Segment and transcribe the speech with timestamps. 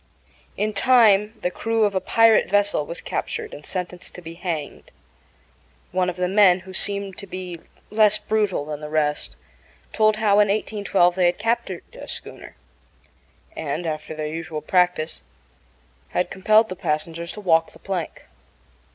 [0.57, 4.89] In time the crew of a pirate vessel was captured and sentenced to be hanged.
[5.91, 7.59] One of the men, who seemed to be
[7.91, 9.35] less brutal than the rest,
[9.93, 12.55] told how, in 1812, they had captured a schooner,
[13.55, 15.21] and, after their usual practice,
[16.09, 18.23] had compelled the passengers to walk the plank.